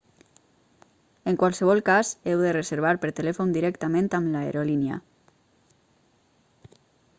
[1.31, 5.01] en qualsevol cas heu de reservar per telèfon directament amb l'aerolínia